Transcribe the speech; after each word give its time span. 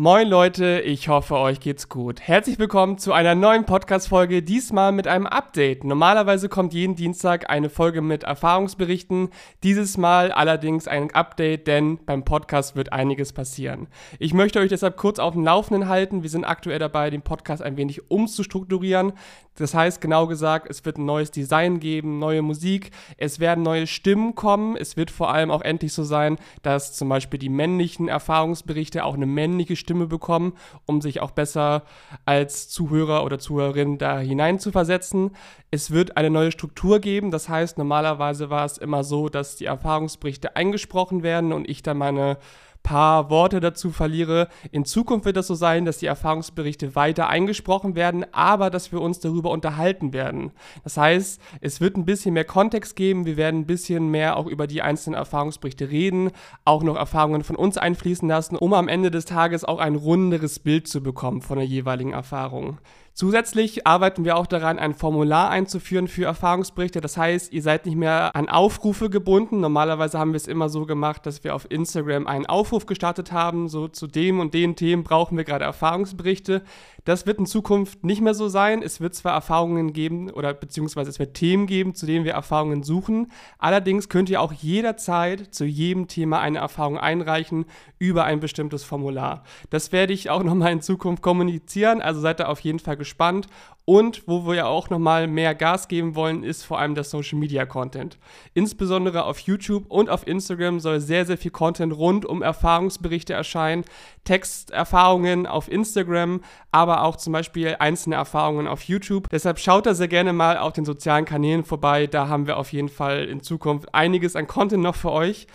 Moin 0.00 0.28
Leute, 0.28 0.80
ich 0.82 1.08
hoffe, 1.08 1.34
euch 1.38 1.58
geht's 1.58 1.88
gut. 1.88 2.20
Herzlich 2.20 2.60
willkommen 2.60 2.98
zu 2.98 3.12
einer 3.12 3.34
neuen 3.34 3.64
Podcast-Folge, 3.64 4.44
diesmal 4.44 4.92
mit 4.92 5.08
einem 5.08 5.26
Update. 5.26 5.82
Normalerweise 5.82 6.48
kommt 6.48 6.72
jeden 6.72 6.94
Dienstag 6.94 7.50
eine 7.50 7.68
Folge 7.68 8.00
mit 8.00 8.22
Erfahrungsberichten, 8.22 9.30
dieses 9.64 9.96
Mal 9.96 10.30
allerdings 10.30 10.86
ein 10.86 11.12
Update, 11.12 11.66
denn 11.66 11.98
beim 12.06 12.24
Podcast 12.24 12.76
wird 12.76 12.92
einiges 12.92 13.32
passieren. 13.32 13.88
Ich 14.20 14.32
möchte 14.34 14.60
euch 14.60 14.68
deshalb 14.68 14.96
kurz 14.96 15.18
auf 15.18 15.34
dem 15.34 15.42
Laufenden 15.42 15.88
halten. 15.88 16.22
Wir 16.22 16.30
sind 16.30 16.44
aktuell 16.44 16.78
dabei, 16.78 17.10
den 17.10 17.22
Podcast 17.22 17.60
ein 17.60 17.76
wenig 17.76 18.08
umzustrukturieren. 18.08 19.14
Das 19.56 19.74
heißt, 19.74 20.00
genau 20.00 20.28
gesagt, 20.28 20.70
es 20.70 20.84
wird 20.84 20.98
ein 20.98 21.04
neues 21.06 21.32
Design 21.32 21.80
geben, 21.80 22.20
neue 22.20 22.42
Musik, 22.42 22.92
es 23.16 23.40
werden 23.40 23.64
neue 23.64 23.88
Stimmen 23.88 24.36
kommen. 24.36 24.76
Es 24.76 24.96
wird 24.96 25.10
vor 25.10 25.32
allem 25.32 25.50
auch 25.50 25.62
endlich 25.62 25.92
so 25.92 26.04
sein, 26.04 26.36
dass 26.62 26.94
zum 26.94 27.08
Beispiel 27.08 27.40
die 27.40 27.48
männlichen 27.48 28.06
Erfahrungsberichte 28.06 29.04
auch 29.04 29.14
eine 29.14 29.26
männliche 29.26 29.74
Stimme 29.74 29.87
Stimme 29.88 30.06
bekommen, 30.06 30.52
um 30.84 31.00
sich 31.00 31.22
auch 31.22 31.30
besser 31.30 31.82
als 32.26 32.68
Zuhörer 32.68 33.24
oder 33.24 33.38
Zuhörerin 33.38 33.96
da 33.96 34.18
hinein 34.18 34.58
zu 34.58 34.70
versetzen. 34.70 35.30
Es 35.70 35.90
wird 35.90 36.18
eine 36.18 36.28
neue 36.28 36.52
Struktur 36.52 36.98
geben. 37.00 37.30
Das 37.30 37.48
heißt, 37.48 37.78
normalerweise 37.78 38.50
war 38.50 38.66
es 38.66 38.76
immer 38.76 39.02
so, 39.02 39.30
dass 39.30 39.56
die 39.56 39.64
Erfahrungsberichte 39.64 40.56
eingesprochen 40.56 41.22
werden 41.22 41.54
und 41.54 41.66
ich 41.70 41.82
dann 41.82 41.96
meine 41.96 42.36
paar 42.82 43.30
Worte 43.30 43.60
dazu 43.60 43.90
verliere. 43.90 44.48
In 44.70 44.84
Zukunft 44.84 45.24
wird 45.26 45.36
es 45.36 45.46
so 45.46 45.54
sein, 45.54 45.84
dass 45.84 45.98
die 45.98 46.06
Erfahrungsberichte 46.06 46.94
weiter 46.94 47.28
eingesprochen 47.28 47.94
werden, 47.94 48.24
aber 48.32 48.70
dass 48.70 48.92
wir 48.92 49.00
uns 49.00 49.20
darüber 49.20 49.50
unterhalten 49.50 50.12
werden. 50.12 50.52
Das 50.84 50.96
heißt, 50.96 51.40
es 51.60 51.80
wird 51.80 51.96
ein 51.96 52.04
bisschen 52.04 52.34
mehr 52.34 52.44
Kontext 52.44 52.96
geben, 52.96 53.26
wir 53.26 53.36
werden 53.36 53.60
ein 53.60 53.66
bisschen 53.66 54.08
mehr 54.08 54.36
auch 54.36 54.46
über 54.46 54.66
die 54.66 54.82
einzelnen 54.82 55.16
Erfahrungsberichte 55.18 55.90
reden, 55.90 56.30
auch 56.64 56.82
noch 56.82 56.96
Erfahrungen 56.96 57.44
von 57.44 57.56
uns 57.56 57.76
einfließen 57.76 58.28
lassen, 58.28 58.56
um 58.56 58.72
am 58.72 58.88
Ende 58.88 59.10
des 59.10 59.24
Tages 59.24 59.64
auch 59.64 59.78
ein 59.78 59.94
runderes 59.94 60.58
Bild 60.58 60.88
zu 60.88 61.02
bekommen 61.02 61.42
von 61.42 61.58
der 61.58 61.66
jeweiligen 61.66 62.12
Erfahrung. 62.12 62.78
Zusätzlich 63.18 63.84
arbeiten 63.84 64.24
wir 64.24 64.36
auch 64.36 64.46
daran, 64.46 64.78
ein 64.78 64.94
Formular 64.94 65.50
einzuführen 65.50 66.06
für 66.06 66.26
Erfahrungsberichte. 66.26 67.00
Das 67.00 67.16
heißt, 67.16 67.52
ihr 67.52 67.62
seid 67.62 67.84
nicht 67.84 67.96
mehr 67.96 68.30
an 68.36 68.48
Aufrufe 68.48 69.10
gebunden. 69.10 69.58
Normalerweise 69.58 70.20
haben 70.20 70.30
wir 70.30 70.36
es 70.36 70.46
immer 70.46 70.68
so 70.68 70.86
gemacht, 70.86 71.26
dass 71.26 71.42
wir 71.42 71.56
auf 71.56 71.68
Instagram 71.68 72.28
einen 72.28 72.46
Aufruf 72.46 72.86
gestartet 72.86 73.32
haben, 73.32 73.66
so 73.68 73.88
zu 73.88 74.06
dem 74.06 74.38
und 74.38 74.54
den 74.54 74.76
Themen 74.76 75.02
brauchen 75.02 75.36
wir 75.36 75.42
gerade 75.42 75.64
Erfahrungsberichte. 75.64 76.62
Das 77.08 77.24
wird 77.24 77.38
in 77.38 77.46
Zukunft 77.46 78.04
nicht 78.04 78.20
mehr 78.20 78.34
so 78.34 78.50
sein. 78.50 78.82
Es 78.82 79.00
wird 79.00 79.14
zwar 79.14 79.32
Erfahrungen 79.32 79.94
geben 79.94 80.28
oder 80.28 80.52
beziehungsweise 80.52 81.08
es 81.08 81.18
wird 81.18 81.32
Themen 81.32 81.66
geben, 81.66 81.94
zu 81.94 82.04
denen 82.04 82.26
wir 82.26 82.32
Erfahrungen 82.32 82.82
suchen. 82.82 83.32
Allerdings 83.58 84.10
könnt 84.10 84.28
ihr 84.28 84.42
auch 84.42 84.52
jederzeit 84.52 85.54
zu 85.54 85.64
jedem 85.64 86.06
Thema 86.08 86.40
eine 86.40 86.58
Erfahrung 86.58 86.98
einreichen 86.98 87.64
über 87.98 88.24
ein 88.24 88.40
bestimmtes 88.40 88.84
Formular. 88.84 89.42
Das 89.70 89.90
werde 89.90 90.12
ich 90.12 90.28
auch 90.28 90.42
nochmal 90.44 90.70
in 90.72 90.82
Zukunft 90.82 91.22
kommunizieren. 91.22 92.02
Also 92.02 92.20
seid 92.20 92.40
da 92.40 92.44
auf 92.48 92.60
jeden 92.60 92.78
Fall 92.78 92.98
gespannt. 92.98 93.46
Und 93.86 94.28
wo 94.28 94.46
wir 94.46 94.54
ja 94.54 94.66
auch 94.66 94.90
nochmal 94.90 95.26
mehr 95.28 95.54
Gas 95.54 95.88
geben 95.88 96.14
wollen, 96.14 96.44
ist 96.44 96.62
vor 96.62 96.78
allem 96.78 96.94
der 96.94 97.04
Social 97.04 97.38
Media 97.38 97.64
Content. 97.64 98.18
Insbesondere 98.52 99.24
auf 99.24 99.38
YouTube 99.38 99.86
und 99.88 100.10
auf 100.10 100.26
Instagram 100.26 100.78
soll 100.78 101.00
sehr, 101.00 101.24
sehr 101.24 101.38
viel 101.38 101.52
Content 101.52 101.96
rund 101.96 102.26
um 102.26 102.42
Erfahrungsberichte 102.42 103.32
erscheinen. 103.32 103.86
Texterfahrungen 104.24 105.46
auf 105.46 105.72
Instagram, 105.72 106.42
aber 106.70 106.97
auch 107.02 107.16
zum 107.16 107.32
Beispiel 107.32 107.76
einzelne 107.78 108.16
Erfahrungen 108.16 108.66
auf 108.66 108.82
YouTube. 108.82 109.28
Deshalb 109.30 109.58
schaut 109.58 109.86
da 109.86 109.94
sehr 109.94 110.08
gerne 110.08 110.32
mal 110.32 110.58
auf 110.58 110.72
den 110.72 110.84
sozialen 110.84 111.24
Kanälen 111.24 111.64
vorbei. 111.64 112.06
Da 112.06 112.28
haben 112.28 112.46
wir 112.46 112.56
auf 112.56 112.72
jeden 112.72 112.88
Fall 112.88 113.24
in 113.24 113.42
Zukunft 113.42 113.94
einiges 113.94 114.36
an 114.36 114.46
Content 114.46 114.82
noch 114.82 114.96
für 114.96 115.12
euch. 115.12 115.46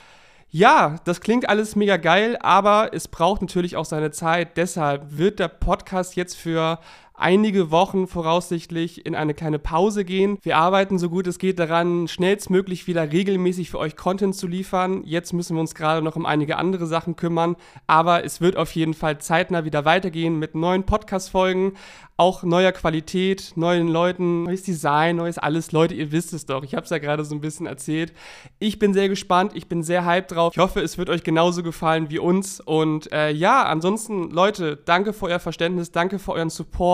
Ja, 0.50 0.98
das 1.06 1.20
klingt 1.20 1.50
alles 1.50 1.76
mega 1.76 1.98
geil, 1.98 2.38
aber 2.40 2.92
es 2.94 3.08
braucht 3.08 3.42
natürlich 3.42 3.76
auch 3.76 3.86
seine 3.86 4.12
Zeit. 4.12 4.56
Deshalb 4.56 5.18
wird 5.18 5.40
der 5.40 5.48
Podcast 5.48 6.16
jetzt 6.16 6.36
für 6.36 6.80
einige 7.14 7.72
Wochen 7.72 8.08
voraussichtlich 8.08 9.06
in 9.06 9.16
eine 9.16 9.34
kleine 9.34 9.60
Pause 9.60 10.06
gehen. 10.06 10.38
Wir 10.42 10.58
arbeiten 10.58 10.98
so 10.98 11.10
gut 11.10 11.28
es 11.28 11.40
geht 11.40 11.60
daran, 11.60 12.08
schnellstmöglich 12.08 12.88
wieder 12.88 13.12
regelmäßig 13.12 13.70
für 13.70 13.80
euch 13.80 13.96
Content 13.96 14.36
zu 14.36 14.48
liefern. 14.48 15.04
Jetzt 15.06 15.34
müssen 15.34 15.56
wir 15.56 15.62
uns 15.62 15.76
gerade 15.76 16.02
noch 16.02 16.16
um 16.16 16.26
einige 16.26 16.58
andere 16.58 16.88
Sachen 16.88 17.16
kümmern, 17.16 17.56
aber 17.88 18.24
es 18.24 18.42
wird 18.42 18.58
auf 18.58 18.72
jeden 18.74 18.94
Fall 18.94 19.20
zeitnah 19.20 19.66
wieder 19.66 19.86
weitergehen 19.86 20.40
mit 20.40 20.56
neuen 20.56 20.84
Podcast-Folgen, 20.86 21.74
auch 22.16 22.44
neuer 22.44 22.72
Qualität, 22.72 23.54
neuen 23.56 23.88
Leuten, 23.88 24.44
neues 24.44 24.64
Design, 24.64 25.16
neues 25.16 25.40
alles. 25.40 25.72
Leute, 25.72 25.96
ihr 25.96 26.12
wisst 26.12 26.34
es 26.34 26.46
doch. 26.46 26.64
Ich 26.64 26.76
habe 26.76 26.84
es 26.84 26.92
ja 26.92 27.00
gerade 27.00 27.26
so 27.26 27.34
ein 27.34 27.42
bisschen 27.42 27.66
erzählt. 27.66 28.14
Ich 28.60 28.78
bin 28.78 28.94
sehr 28.94 29.10
gespannt, 29.10 29.54
ich 29.56 29.68
bin 29.68 29.82
sehr 29.82 30.06
hyped 30.06 30.32
drauf. 30.32 30.54
Ich 30.54 30.60
hoffe, 30.60 30.82
es 30.82 30.98
wird 30.98 31.10
euch 31.10 31.24
genauso 31.24 31.64
gefallen 31.64 32.12
wie 32.12 32.20
uns. 32.20 32.60
Und 32.60 33.12
äh, 33.12 33.32
ja, 33.32 33.64
ansonsten, 33.64 34.30
Leute, 34.30 34.78
danke 34.78 35.12
für 35.12 35.26
euer 35.26 35.40
Verständnis, 35.40 35.92
danke 35.92 36.20
für 36.20 36.34
euren 36.34 36.52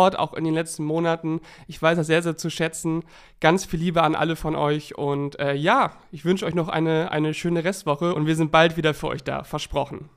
Support, 0.10 0.20
auch 0.20 0.34
in 0.34 0.44
den 0.44 0.54
letzten 0.54 0.84
Monaten. 0.84 1.42
Ich 1.68 1.82
weiß 1.82 1.98
das 1.98 2.08
sehr, 2.08 2.22
sehr 2.22 2.38
zu 2.38 2.50
schätzen. 2.50 3.04
Ganz 3.40 3.66
viel 3.66 3.80
Liebe 3.80 4.04
an 4.04 4.16
alle 4.16 4.36
von 4.36 4.56
euch. 4.56 4.98
Und 4.98 5.40
äh, 5.40 5.54
ja, 5.54 5.94
ich 6.12 6.26
wünsche 6.26 6.46
euch 6.46 6.56
noch 6.56 6.70
eine, 6.70 7.12
eine 7.12 7.34
schöne 7.34 7.64
Restwoche 7.64 8.14
und 8.14 8.26
wir 8.26 8.36
sind 8.36 8.52
bald 8.52 8.78
wieder 8.78 8.94
für 8.94 9.08
euch 9.08 9.24
da. 9.24 9.44
Versprochen. 9.44 10.10